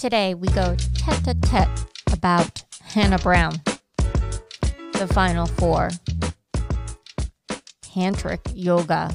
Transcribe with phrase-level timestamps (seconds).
[0.00, 1.68] Today we go tete a tete
[2.10, 3.60] about Hannah Brown,
[4.94, 5.90] the final four,
[7.82, 9.14] tantric yoga,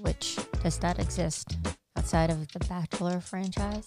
[0.00, 1.58] which does that exist
[1.98, 3.84] outside of the Bachelor franchise?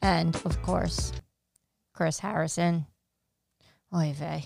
[0.00, 1.10] And of course,
[1.92, 2.86] Chris Harrison.
[3.92, 4.44] Oy vey.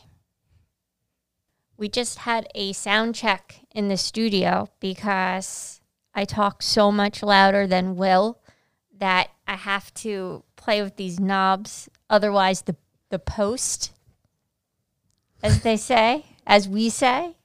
[1.77, 5.83] We just had a sound check in the studio because
[6.15, 8.39] I talk so much louder than Will
[8.97, 11.91] that I have to play with these knobs.
[12.09, 12.75] Otherwise, the,
[13.11, 13.93] the post,
[15.43, 17.37] as they say, as we say,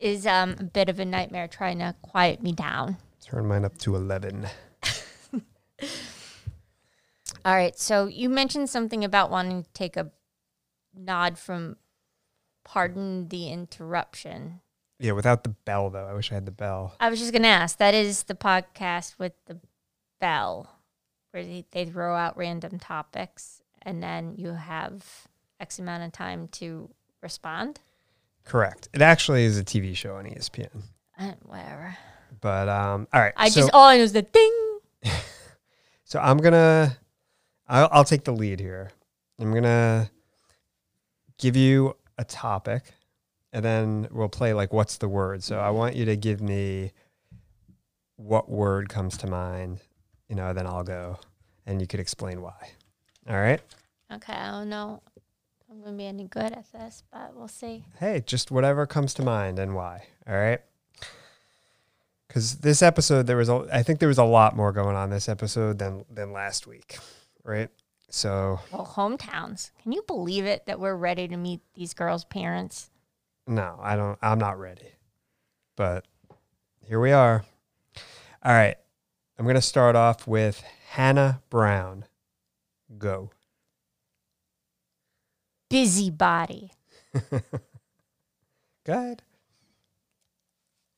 [0.00, 2.98] is um, a bit of a nightmare trying to quiet me down.
[3.20, 4.46] Turn mine up to 11.
[7.44, 7.76] All right.
[7.76, 10.12] So you mentioned something about wanting to take a
[10.94, 11.78] nod from
[12.62, 14.60] pardon the interruption.
[15.00, 16.06] Yeah, without the bell, though.
[16.06, 16.94] I wish I had the bell.
[17.00, 17.78] I was just going to ask.
[17.78, 19.58] That is the podcast with the
[20.20, 20.70] bell,
[21.32, 25.26] where they, they throw out random topics and then you have
[25.60, 26.88] X amount of time to
[27.20, 27.80] respond.
[28.44, 28.88] Correct.
[28.92, 30.82] It actually is a TV show on ESPN.
[31.18, 31.96] Uh, whatever.
[32.40, 33.32] But, um, all right.
[33.36, 34.78] I so, just, all I know is the ding.
[36.04, 36.96] so I'm going to,
[37.68, 38.90] I'll, I'll take the lead here.
[39.38, 40.10] I'm going to
[41.38, 42.92] give you a topic
[43.52, 45.42] and then we'll play like, what's the word?
[45.42, 46.92] So I want you to give me
[48.16, 49.80] what word comes to mind,
[50.28, 51.18] you know, then I'll go
[51.66, 52.70] and you could explain why.
[53.28, 53.60] All right.
[54.12, 54.32] Okay.
[54.32, 55.00] I don't know.
[55.16, 55.22] if
[55.70, 57.84] I'm going to be any good at this, but we'll see.
[57.98, 60.06] hey, just whatever comes to mind and why.
[60.28, 60.60] All right.
[62.28, 65.10] Because this episode, there was a, I think there was a lot more going on
[65.10, 66.96] this episode than than last week,
[67.44, 67.68] right?
[68.08, 69.70] So Well, hometowns.
[69.82, 72.90] Can you believe it that we're ready to meet these girls' parents?
[73.46, 74.18] no, I don't.
[74.22, 74.92] I'm not ready,
[75.76, 76.06] but
[76.86, 77.44] here we are.
[78.42, 78.76] All right,
[79.38, 82.04] I'm gonna start off with Hannah Brown.
[82.98, 83.30] Go.
[85.68, 86.72] Busybody.
[88.84, 89.22] Good.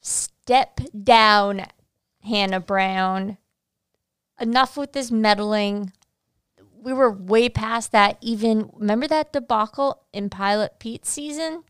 [0.00, 1.66] Step down,
[2.22, 3.38] Hannah Brown.
[4.40, 5.92] Enough with this meddling.
[6.82, 8.18] We were way past that.
[8.20, 11.62] Even remember that debacle in Pilot Pete's season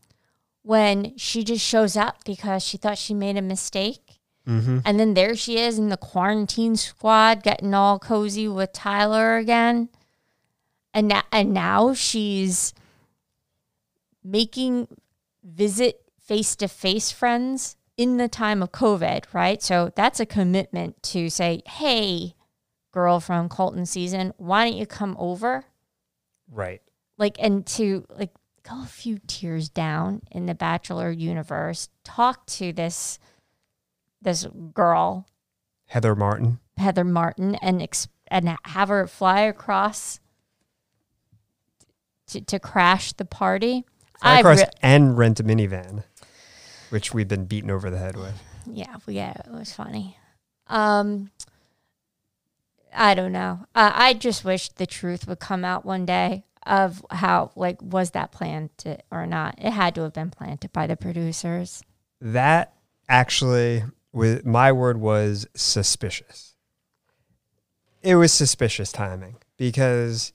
[0.63, 4.19] when she just shows up because she thought she made a mistake?
[4.47, 4.79] Mm-hmm.
[4.85, 9.89] And then there she is in the quarantine squad getting all cozy with Tyler again.
[10.93, 12.73] And now, and now she's
[14.23, 14.87] making
[15.43, 19.61] visit face to face friends in the time of COVID, right?
[19.61, 22.33] So that's a commitment to say, hey,
[22.91, 25.65] girl from Colton season, why don't you come over?
[26.51, 26.81] Right.
[27.17, 28.31] Like, and to like
[28.63, 33.19] go a few tiers down in the Bachelor universe, talk to this
[34.25, 35.25] this girl
[35.87, 36.59] Heather Martin.
[36.77, 40.19] Heather Martin and ex- and have her fly across
[42.27, 43.85] to, to crash the party.
[44.19, 46.03] Fly across re- and rent a minivan,
[46.89, 48.41] which we've been beaten over the head with.
[48.65, 50.17] yeah, yeah, it was funny.
[50.67, 51.31] Um,
[52.93, 53.65] I don't know.
[53.75, 58.11] Uh, I just wish the truth would come out one day of how like was
[58.11, 59.55] that planned to, or not.
[59.59, 61.83] It had to have been planted by the producers.
[62.19, 62.73] That
[63.07, 63.83] actually,
[64.15, 66.55] with my word was suspicious.
[68.01, 70.31] It was suspicious timing because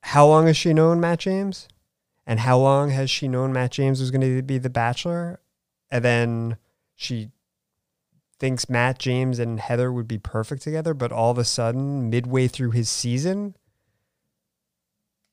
[0.00, 1.68] how long has she known Matt James?
[2.26, 5.40] And how long has she known Matt James was going to be the bachelor?
[5.90, 6.56] And then
[6.96, 7.30] she
[8.40, 12.48] thinks Matt James and Heather would be perfect together, but all of a sudden, midway
[12.48, 13.56] through his season,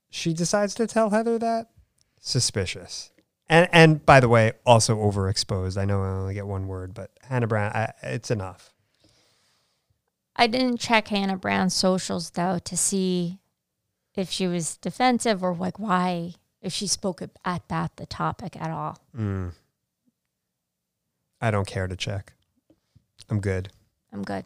[0.09, 1.71] she decides to tell Heather that?
[2.19, 3.11] Suspicious.
[3.47, 5.77] And and by the way, also overexposed.
[5.77, 8.73] I know I only get one word, but Hannah Brown, I, it's enough.
[10.35, 13.39] I didn't check Hannah Brown's socials though to see
[14.15, 18.71] if she was defensive or like why if she spoke at about the topic at
[18.71, 18.97] all.
[19.15, 19.51] Mm.
[21.39, 22.33] I don't care to check.
[23.29, 23.69] I'm good.
[24.11, 24.45] I'm good.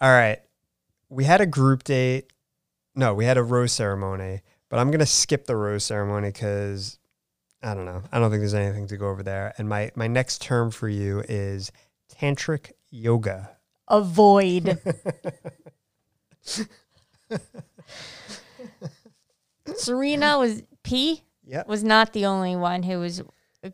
[0.00, 0.38] All right.
[1.10, 2.32] We had a group date.
[2.94, 6.97] No, we had a rose ceremony, but I'm going to skip the rose ceremony because
[7.62, 8.02] I don't know.
[8.12, 9.52] I don't think there's anything to go over there.
[9.58, 11.72] And my, my next term for you is
[12.14, 13.50] tantric yoga.
[13.88, 14.78] Avoid.
[19.74, 21.66] Serena was P Yep.
[21.66, 23.22] was not the only one who was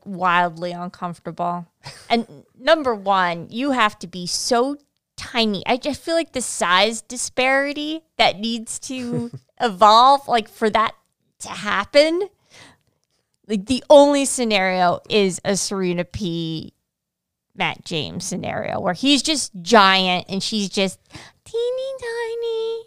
[0.05, 1.67] wildly uncomfortable.
[2.09, 4.77] And number one, you have to be so
[5.17, 5.65] tiny.
[5.67, 10.95] I just feel like the size disparity that needs to evolve, like for that
[11.41, 12.29] to happen.
[13.47, 16.73] Like the only scenario is a Serena P.
[17.57, 20.99] Matt James scenario where he's just giant and she's just
[21.45, 22.83] teeny tiny.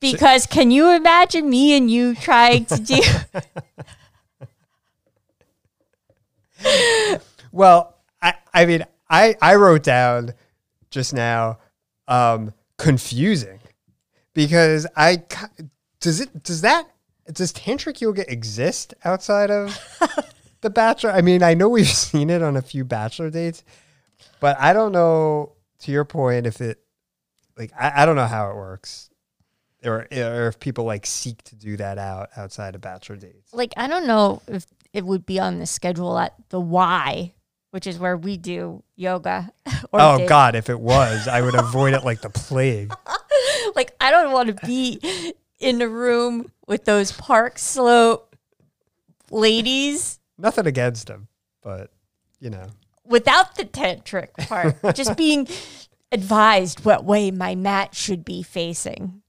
[0.00, 3.00] Because can you imagine me and you trying to do
[7.52, 10.32] Well, I, I mean, I, I wrote down
[10.90, 11.58] just now
[12.08, 13.60] um, confusing
[14.34, 15.22] because I
[16.00, 16.88] does it does that
[17.32, 19.78] does tantric yoga exist outside of
[20.60, 21.10] the bachelor?
[21.10, 23.64] I mean, I know we've seen it on a few bachelor dates,
[24.40, 25.52] but I don't know.
[25.80, 26.78] To your point, if it
[27.58, 29.10] like I, I don't know how it works,
[29.84, 33.52] or or if people like seek to do that out outside of bachelor dates.
[33.52, 37.32] like I don't know if it would be on the schedule at the Y,
[37.70, 39.50] which is where we do yoga.
[39.94, 40.28] Oh did.
[40.28, 42.94] God, if it was, I would avoid it like the plague.
[43.74, 48.36] Like I don't want to be in the room with those park slope
[49.30, 51.28] ladies Nothing against him,
[51.62, 51.90] but
[52.40, 52.66] you know.
[53.04, 54.76] without the tantric part.
[54.94, 55.46] just being
[56.10, 59.22] advised what way my mat should be facing.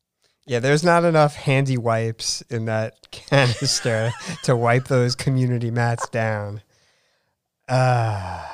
[0.46, 4.12] Yeah, there's not enough handy wipes in that canister
[4.44, 6.62] to wipe those community mats down.
[7.70, 8.46] Uh,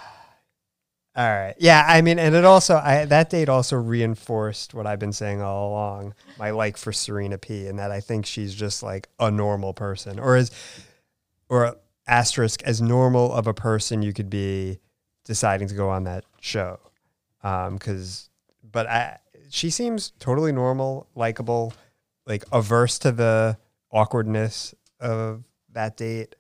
[1.19, 1.53] all right.
[1.57, 5.41] Yeah, I mean, and it also I that date also reinforced what I've been saying
[5.41, 9.29] all along, my like for Serena P, and that I think she's just like a
[9.29, 10.49] normal person, or as
[11.49, 11.75] or
[12.07, 14.79] asterisk as normal of a person you could be
[15.25, 16.79] deciding to go on that show.
[17.43, 18.29] Um, because
[18.71, 19.17] but I
[19.49, 21.73] she seems totally normal, likable,
[22.25, 23.57] like averse to the
[23.91, 25.43] awkwardness of
[25.73, 26.35] that date.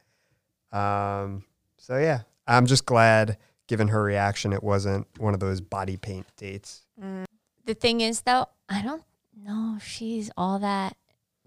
[0.71, 1.43] Um,
[1.77, 3.37] so yeah, I'm just glad,
[3.69, 6.81] given her reaction, it wasn't one of those body paint dates.
[7.01, 7.25] Mm.
[7.65, 9.03] The thing is, though, I don't
[9.45, 10.97] know if she's all that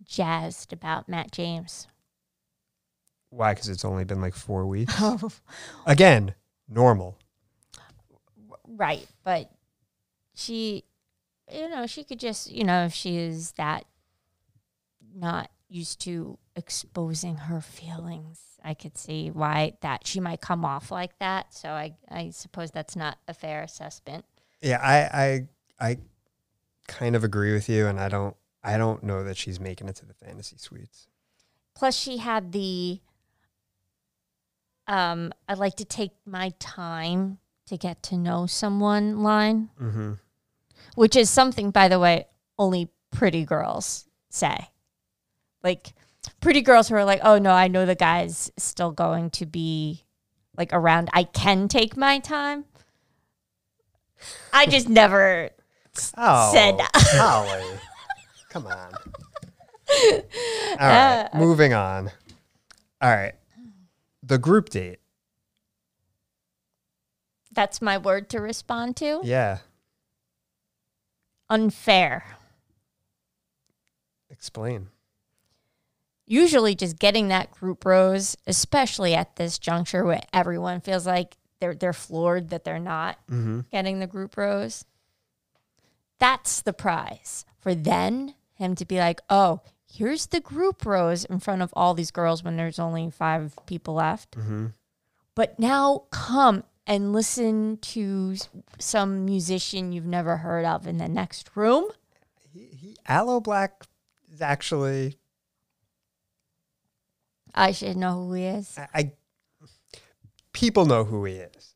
[0.04, 1.88] jazzed about Matt James.
[3.30, 3.54] Why?
[3.54, 4.94] Because it's only been like four weeks.
[5.86, 6.34] Again,
[6.68, 7.18] normal.
[8.68, 9.06] right.
[9.24, 9.50] But
[10.34, 10.84] she,
[11.52, 13.84] you know, she could just, you know, if she is that
[15.12, 20.90] not used to exposing her feelings, I could see why that she might come off
[20.90, 21.52] like that.
[21.54, 24.24] So I, I suppose that's not a fair assessment.
[24.60, 25.46] Yeah, I,
[25.80, 25.98] I, I
[26.86, 29.96] kind of agree with you, and I don't, I don't know that she's making it
[29.96, 31.08] to the fantasy suites.
[31.74, 33.00] Plus, she had the
[34.86, 40.12] um, I like to take my time to get to know someone line, Mm-hmm.
[40.96, 42.26] which is something, by the way,
[42.58, 44.68] only pretty girls say.
[45.62, 45.94] Like,
[46.40, 50.04] pretty girls who are like, oh no, I know the guy's still going to be
[50.56, 51.08] like around.
[51.12, 52.64] I can take my time.
[54.52, 55.50] I just never
[56.16, 57.78] Oh, said Holly,
[58.50, 58.92] come on.
[58.94, 60.20] All
[60.80, 62.10] right, Uh, moving on.
[63.00, 63.34] All right,
[64.22, 64.98] the group date.
[67.52, 69.20] that's my word to respond to.
[69.24, 69.58] Yeah,
[71.50, 72.24] Unfair.
[74.30, 74.88] explain.
[76.32, 81.74] Usually just getting that group rose, especially at this juncture where everyone feels like they're
[81.74, 83.60] they're floored that they're not Mm-hmm.
[83.70, 84.86] getting the group rose.
[86.18, 91.38] That's the prize for then him to be like, oh, here's the group rose in
[91.38, 94.38] front of all these girls when there's only five people left.
[94.38, 94.66] Mm-hmm.
[95.34, 98.36] But now come and listen to
[98.78, 101.90] some musician you've never heard of in the next room.
[102.52, 103.70] He, he, Aloe Blacc
[104.32, 105.18] is actually.
[107.54, 108.78] I should know who he is.
[108.78, 109.12] I, I
[110.52, 111.74] people know who he is.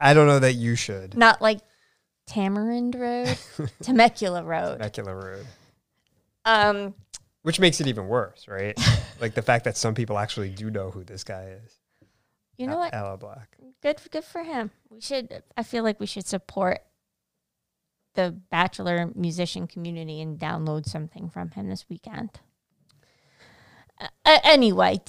[0.00, 1.16] I don't know that you should.
[1.16, 1.60] Not like
[2.26, 3.36] Tamarind Road,
[3.82, 4.78] Temecula Road.
[4.78, 5.46] Temecula Road,
[6.44, 6.94] Um,
[7.42, 8.78] which makes it even worse, right?
[9.20, 11.78] like the fact that some people actually do know who this guy is.
[12.58, 12.92] you know what?
[12.94, 13.46] Aloe Blacc.
[13.82, 14.70] Good, good for him.
[14.90, 15.42] We should.
[15.56, 16.80] I feel like we should support
[18.14, 22.30] the Bachelor musician community and download something from him this weekend.
[24.00, 25.00] Uh, anyway,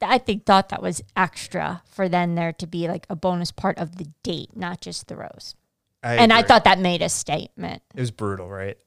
[0.00, 3.78] I think thought that was extra for then there to be like a bonus part
[3.78, 5.54] of the date, not just the rose.
[6.02, 7.82] and I thought that made a statement.
[7.94, 8.78] it was brutal, right?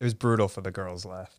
[0.00, 1.38] It was brutal for the girls left.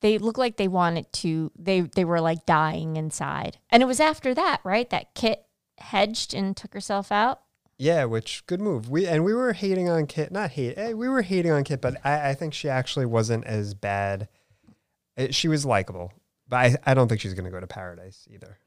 [0.00, 1.50] They looked like they wanted to.
[1.58, 4.90] They they were like dying inside, and it was after that, right?
[4.90, 5.46] That Kit
[5.78, 7.40] hedged and took herself out.
[7.78, 8.90] Yeah, which good move.
[8.90, 10.76] We and we were hating on Kit, not hate.
[10.76, 14.28] Eh, we were hating on Kit, but I, I think she actually wasn't as bad.
[15.16, 16.12] Eh, She was likable,
[16.48, 18.58] but I, I don't think she's going to go to paradise either,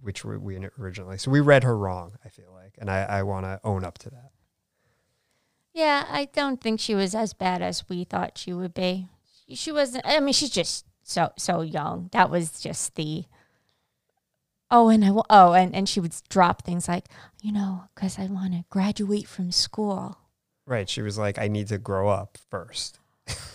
[0.00, 1.18] which we, we originally.
[1.18, 2.12] So we read her wrong.
[2.24, 4.30] I feel like, and I, I want to own up to that.
[5.74, 9.08] Yeah, I don't think she was as bad as we thought she would be.
[9.48, 10.06] She, she wasn't.
[10.06, 12.10] I mean, she's just so so young.
[12.12, 13.24] That was just the.
[14.70, 17.06] Oh, and I oh, and and she would drop things like,
[17.42, 20.18] you know, because I want to graduate from school.
[20.66, 20.88] Right.
[20.88, 22.98] She was like, I need to grow up first.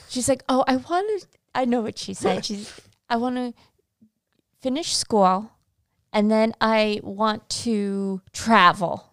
[0.10, 1.28] She's like, "Oh, I want to.
[1.58, 2.46] I know what she said.
[2.46, 2.72] She's,
[3.10, 3.52] I want to
[4.62, 5.52] finish school,
[6.14, 9.12] and then I want to travel.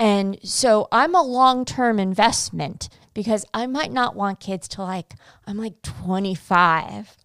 [0.00, 5.14] And so I'm a long term investment because I might not want kids till like
[5.46, 7.16] I'm like 25.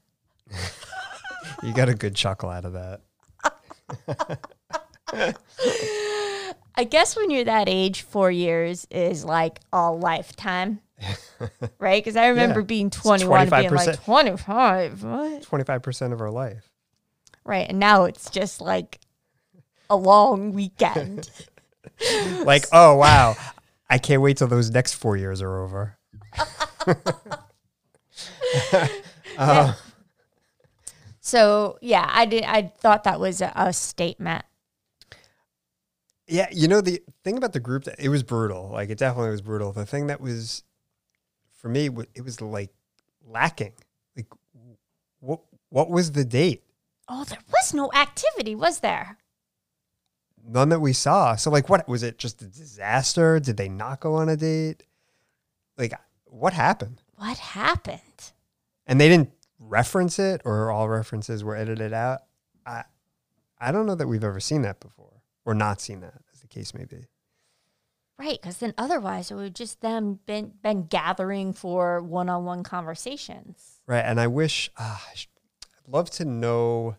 [1.63, 3.01] You got a good chuckle out of that.
[6.75, 10.81] I guess when you're that age, four years is like a lifetime,
[11.79, 12.03] right?
[12.03, 12.65] Because I remember Yeah.
[12.65, 14.03] being 21 and being like 25%.
[14.05, 15.03] 25.
[15.03, 15.41] What?
[15.43, 16.69] Twenty five percent of our life.
[17.43, 17.67] Right.
[17.69, 18.99] And now it's just like
[19.89, 21.29] a long weekend.
[22.43, 23.35] Like, oh wow,
[23.89, 25.97] I can't wait till those next four years are over.
[29.37, 29.73] Uh,
[31.19, 32.43] so yeah, I did.
[32.43, 34.45] I thought that was a, a statement.
[36.27, 38.69] Yeah, you know the thing about the group that it was brutal.
[38.69, 39.71] Like it definitely was brutal.
[39.73, 40.63] The thing that was
[41.65, 42.69] for me, it was like
[43.27, 43.73] lacking.
[44.15, 44.27] Like
[45.19, 46.61] what what was the date?
[47.09, 49.17] Oh, there was no activity, was there?
[50.47, 51.35] None that we saw.
[51.35, 53.39] So like what was it just a disaster?
[53.39, 54.83] Did they not go on a date?
[55.75, 57.01] Like what happened?
[57.15, 58.33] What happened?
[58.85, 62.19] And they didn't reference it or all references were edited out.
[62.63, 62.83] I
[63.57, 66.47] I don't know that we've ever seen that before or not seen that as the
[66.47, 67.07] case may be.
[68.17, 72.63] Right, because then otherwise it would just them been been gathering for one on one
[72.63, 73.81] conversations.
[73.87, 73.99] Right.
[74.05, 74.69] And I wish,
[75.13, 75.27] sh-
[75.67, 76.95] I'd love to know.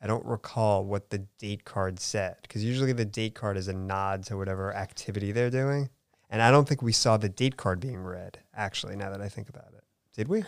[0.00, 3.72] I don't recall what the date card said because usually the date card is a
[3.72, 5.88] nod to whatever activity they're doing.
[6.28, 9.28] And I don't think we saw the date card being read, actually, now that I
[9.28, 9.84] think about it.
[10.14, 10.44] Did we?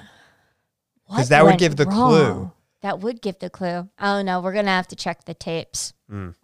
[1.09, 2.09] Because that would give the wrong?
[2.09, 2.53] clue.
[2.83, 3.89] That would give the clue.
[3.99, 5.95] Oh no, we're gonna have to check the tapes.
[6.11, 6.35] Mm.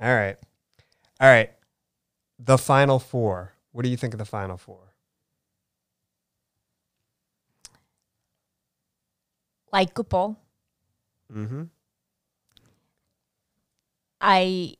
[0.00, 0.36] All right.
[1.20, 1.50] All right.
[2.38, 3.54] The final four.
[3.72, 4.92] What do you think of the final four?
[9.72, 10.38] Likeable.
[11.32, 11.62] Mm-hmm.
[14.20, 14.74] I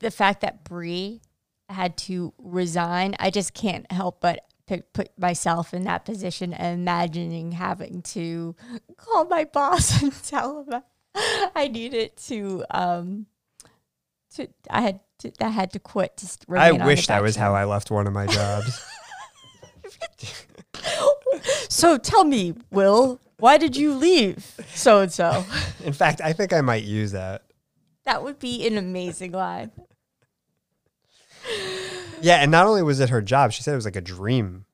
[0.00, 1.20] the fact that Bri
[1.68, 6.80] had to resign, I just can't help but put, put myself in that position and
[6.80, 8.54] imagining having to
[8.96, 10.82] call my boss and tell him
[11.54, 13.26] I needed to um
[14.34, 17.36] to I had to I had to quit I remain on The wish that was
[17.36, 18.84] how I left one of my jobs.
[21.68, 25.44] So tell me, Will, why did you leave so and so?
[25.84, 27.42] In fact, I think I might use that.
[28.04, 29.70] That would be an amazing line.
[32.20, 34.64] Yeah, and not only was it her job, she said it was like a dream.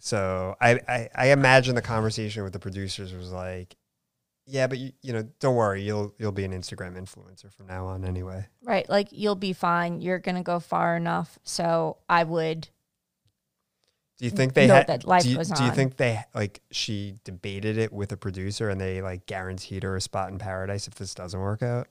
[0.00, 3.74] So I, I, I imagine the conversation with the producers was like,
[4.46, 7.86] "Yeah, but you, you know, don't worry, you'll you'll be an Instagram influencer from now
[7.86, 8.88] on anyway." Right.
[8.88, 10.00] Like you'll be fine.
[10.00, 11.38] You're gonna go far enough.
[11.42, 12.68] So I would
[14.18, 14.86] Do you think they Know had?
[14.86, 18.16] that life do, you, goes do you think they like she debated it with a
[18.16, 21.88] producer and they like guaranteed her a spot in paradise if this doesn't work out?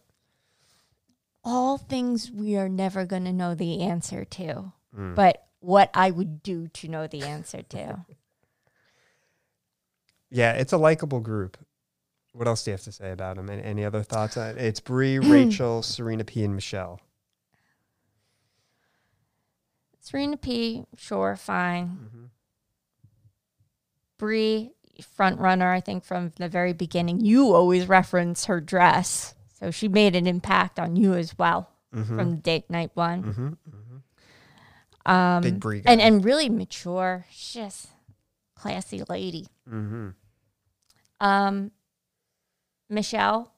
[1.45, 4.73] all things we are never gonna know the answer to.
[4.97, 5.13] Mm.
[5.15, 8.05] But what I would do to know the answer to.
[10.31, 11.55] Yeah, it's a likable group.
[12.35, 13.49] What else do you have to say about them?
[13.49, 14.35] Any, any other thoughts?
[14.35, 14.57] on it?
[14.57, 16.99] It's Bri, Rachel, Serena P, and Michelle.
[20.01, 21.87] Serena P, sure, fine.
[22.13, 22.29] Mhm.
[24.17, 24.71] Bri,
[25.15, 27.21] front runner, I think from the very beginning.
[27.21, 29.33] You always reference her dress.
[29.59, 32.07] So she made an impact on you as well Mhm.
[32.15, 33.23] from date night one.
[33.23, 35.09] Mhm, mhm.
[35.11, 35.91] Um, Big Bri guy.
[35.91, 37.25] and and really mature.
[37.31, 37.87] Just
[38.55, 39.47] classy lady.
[39.69, 40.09] Mm-hmm.
[41.19, 41.71] Um,
[42.89, 43.51] Michelle,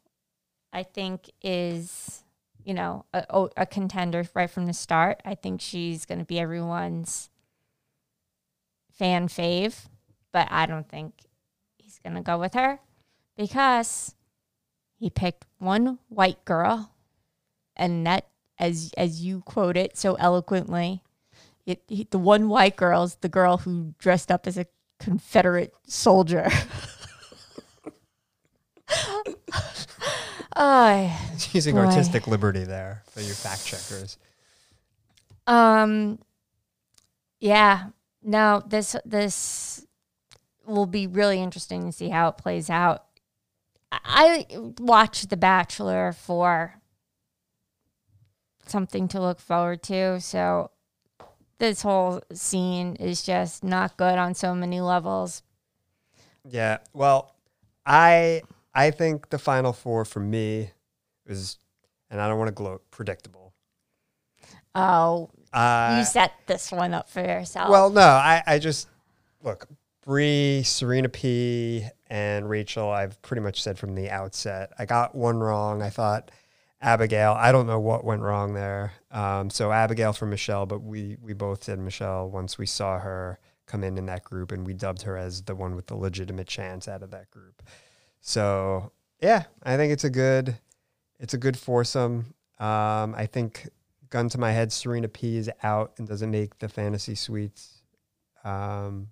[0.72, 2.24] I think is
[2.64, 5.22] you know a, a- contender right from the start.
[5.26, 7.30] I think she's going to be everyone's
[8.92, 9.86] fan fave,
[10.32, 11.14] but I don't think
[11.78, 12.80] he's going to go with her
[13.36, 14.16] because
[15.00, 16.92] he picked one white girl,
[17.76, 18.28] and that,
[18.60, 21.04] as as you quote it so eloquently,
[21.66, 24.66] it, he, the one white girl is the girl who dressed up as a
[25.00, 26.50] Confederate soldier.
[30.60, 31.18] I
[31.54, 31.82] Using Boy.
[31.82, 34.18] artistic liberty there for your fact checkers.
[35.46, 36.20] um
[37.40, 37.90] yeah,
[38.24, 39.86] no, this this
[40.66, 43.06] will be really interesting to see how it plays out.
[43.92, 46.76] I I watched The Bachelor for
[48.66, 50.72] something to look forward to, so
[51.60, 55.44] this whole scene is just not good on so many levels.
[56.44, 56.80] Yeah.
[56.94, 57.36] Well,
[57.86, 58.42] I
[58.78, 60.70] I think the final four for me
[61.28, 61.58] was,
[62.12, 63.54] and I don't want to gloat, predictable.
[64.76, 67.70] Oh, Uh, you set this one up for yourself.
[67.70, 68.88] well, no, I I just
[69.42, 69.68] look,
[70.06, 74.72] Bri, Serena P, and Rachel, I've pretty much said from the outset.
[74.78, 75.82] I got one wrong.
[75.82, 76.30] I thought
[76.80, 77.34] Abigail.
[77.34, 78.94] I don't know what went wrong there.
[79.10, 83.40] Um, so Abigail for Michelle, but we we both said Michelle once we saw her
[83.66, 86.48] come in in that group, and we dubbed her as the one with the legitimate
[86.48, 87.64] chance out of that group.
[88.22, 90.58] So yeah, I think it's a good
[91.20, 92.34] it's a good foursome.
[92.60, 93.68] Um, I think
[94.10, 97.82] gun to my head, Serena P is out and doesn't make the fantasy suites.
[98.44, 99.10] Um,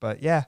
[0.00, 0.44] but yeah,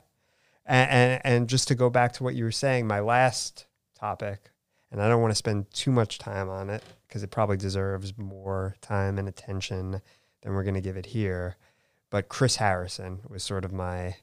[0.65, 3.67] and, and and just to go back to what you were saying, my last
[3.99, 4.51] topic,
[4.91, 8.17] and I don't want to spend too much time on it because it probably deserves
[8.17, 10.01] more time and attention
[10.43, 11.57] than we're going to give it here.
[12.11, 14.17] But Chris Harrison was sort of my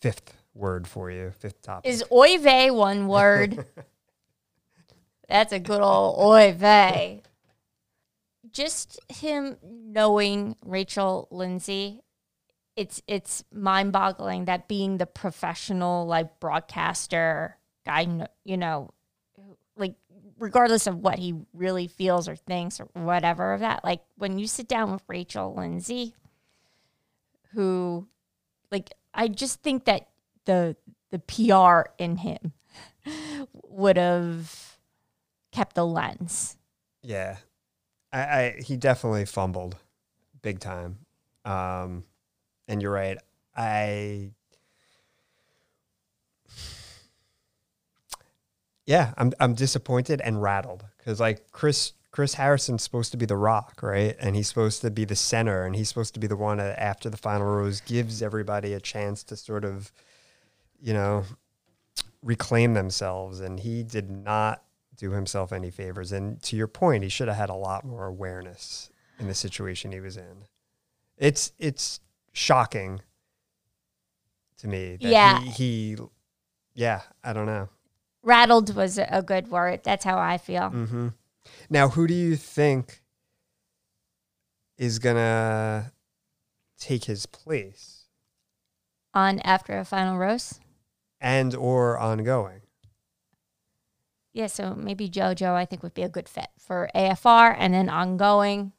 [0.00, 1.90] fifth word for you, fifth topic.
[1.90, 3.64] Is oy vey one word?
[5.28, 7.22] That's a good old oy vey.
[8.50, 12.02] Just him knowing Rachel Lindsay,
[12.76, 17.56] it's it's mind boggling that being the professional like broadcaster
[17.86, 18.90] guy, you know,
[19.76, 19.94] like
[20.38, 24.46] regardless of what he really feels or thinks or whatever of that, like when you
[24.46, 26.14] sit down with Rachel Lindsay,
[27.54, 28.06] who,
[28.70, 30.08] like, I just think that
[30.44, 30.76] the
[31.10, 32.52] the PR in him
[33.68, 34.78] would have
[35.50, 36.56] kept the lens.
[37.02, 37.36] Yeah,
[38.12, 39.76] I, I he definitely fumbled
[40.40, 40.98] big time.
[41.44, 42.04] Um,
[42.68, 43.18] and you're right.
[43.56, 44.30] I
[48.86, 53.36] yeah, I'm I'm disappointed and rattled because like Chris Chris Harrison's supposed to be the
[53.36, 54.14] rock, right?
[54.20, 56.78] And he's supposed to be the center, and he's supposed to be the one that
[56.78, 59.92] after the final rose gives everybody a chance to sort of,
[60.82, 61.24] you know,
[62.22, 63.40] reclaim themselves.
[63.40, 64.62] And he did not
[64.96, 66.12] do himself any favors.
[66.12, 69.92] And to your point, he should have had a lot more awareness in the situation
[69.92, 70.44] he was in.
[71.16, 72.00] It's it's
[72.32, 73.00] shocking
[74.58, 75.40] to me that Yeah.
[75.40, 75.96] he, he
[76.74, 77.68] yeah, I don't know.
[78.22, 79.80] Rattled was a- good word.
[79.84, 80.70] That's how I feel.
[80.70, 81.08] hmm
[81.68, 83.02] Now, who do you think
[84.78, 85.92] is gonna
[86.78, 88.06] take his place
[89.14, 90.58] On after a final rose.
[91.22, 92.60] And or ongoing?
[94.34, 97.88] Yeah, so maybe JoJo I think would be a good fit for AFR and then
[97.88, 98.72] ongoing.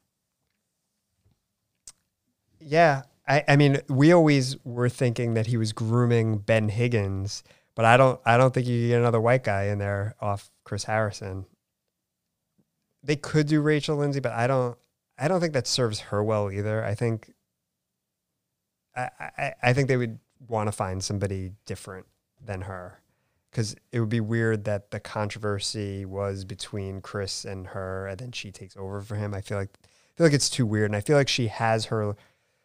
[2.60, 7.42] Yeah, I, I mean, we always were thinking that he was grooming Ben Higgins,
[7.74, 10.84] but I don't I don't think you get another white guy in there off Chris
[10.84, 11.46] Harrison.
[13.02, 14.76] They could do Rachel Lindsay, but I don't
[15.18, 16.84] I don't think that serves her well either.
[16.84, 17.32] I think
[18.96, 22.06] I I, I think they would want to find somebody different
[22.46, 23.00] than her.
[23.50, 28.32] Because it would be weird that the controversy was between Chris and her, and then
[28.32, 29.32] she takes over for him.
[29.32, 31.86] I feel like I feel like it's too weird, and I feel like she has
[31.86, 32.16] her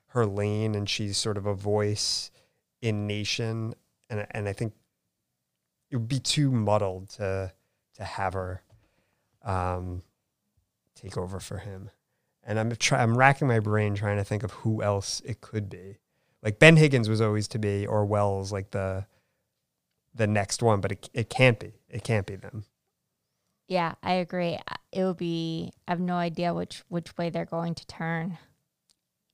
[0.08, 2.32] her lane, and she's sort of a voice
[2.82, 3.76] in nation,
[4.10, 4.74] and and I think
[5.92, 7.54] it would be too muddled to
[7.96, 8.64] to have her
[9.44, 10.02] um,
[10.96, 11.92] take over for him.
[12.44, 15.70] And I'm try, I'm racking my brain trying to think of who else it could
[15.70, 15.98] be.
[16.42, 19.06] Like Ben Higgins was always to be, or Wells, like the
[20.14, 21.74] the next one, but it it can't be.
[21.90, 22.66] It can't be them.
[23.68, 24.58] Yeah, I agree.
[24.92, 28.38] It would be I have no idea which which way they're going to turn.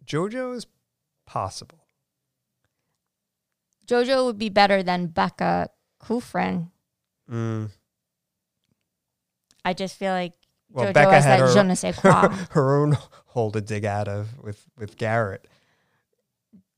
[0.06, 0.68] JoJo is
[1.26, 1.80] possible.
[3.88, 5.70] JoJo would be better than Becca
[6.02, 6.70] Kufrin.
[7.32, 7.70] Mm.
[9.64, 10.34] I just feel like
[10.72, 12.28] Well, JoJo Becca has had that her, je ne sais quoi.
[12.52, 15.48] her own hole to dig out of with with Garrett,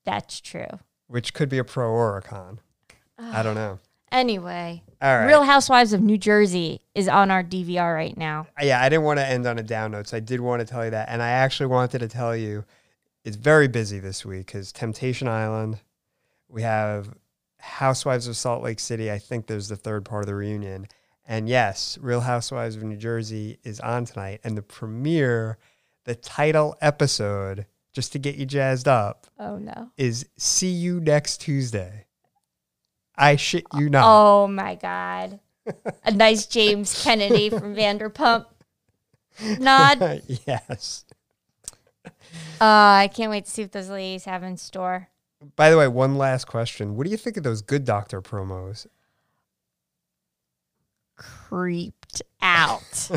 [0.05, 0.79] That's true.
[1.07, 2.59] which could be a pro or a con.
[3.17, 3.79] I don't know.
[4.11, 5.25] Anyway, All right.
[5.25, 8.47] Real Housewives of New Jersey is on our DVR right now.
[8.59, 10.61] Uh, yeah, I didn't want to end on a down note, so I did want
[10.61, 11.09] to tell you that.
[11.09, 12.63] And I actually wanted to tell you
[13.25, 15.79] it's very busy this week because Temptation Island,
[16.47, 17.09] we have
[17.59, 19.11] Housewives of Salt Lake City.
[19.11, 20.87] I think there's the third part of the reunion.
[21.27, 24.39] And yes, Real Housewives of New Jersey is on tonight.
[24.45, 25.57] And the premiere,
[26.05, 29.89] the title episode, just to get you jazzed up, Oh no.
[29.97, 32.05] is See You Next Tuesday.
[33.17, 34.03] I shit you not.
[34.05, 35.39] Oh my God.
[36.05, 38.45] A nice James Kennedy from Vanderpump
[39.59, 40.21] nod.
[40.47, 41.05] yes.
[42.59, 45.09] Uh, I can't wait to see what those ladies have in store.
[45.55, 46.95] By the way, one last question.
[46.95, 48.87] What do you think of those Good Doctor promos?
[51.15, 53.09] Creeped out.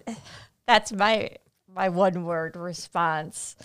[0.66, 1.30] That's my
[1.72, 3.56] my one word response.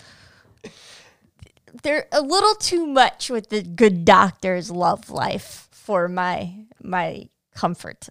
[1.82, 8.08] They're a little too much with the good doctor's love life for my my comfort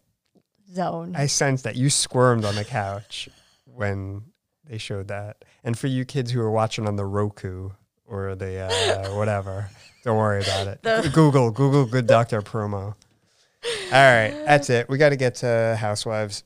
[0.74, 1.16] zone.
[1.16, 3.30] I sense that you squirmed on the couch
[3.66, 4.24] when
[4.66, 5.44] they showed that.
[5.64, 7.70] And for you kids who are watching on the Roku
[8.06, 9.70] or the uh, whatever.
[10.04, 10.82] Don't worry about it.
[10.84, 12.96] The- Google Google Good Doctor promo.
[13.64, 14.90] All right, that's it.
[14.90, 16.44] We got to get to Housewives.